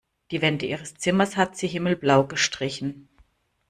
[0.31, 3.07] Die Wände ihres Zimmers hat sie himmelblau gestrichen.